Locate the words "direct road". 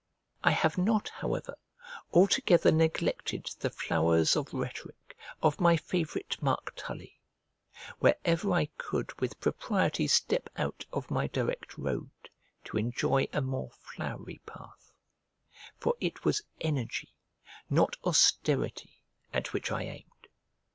11.27-12.09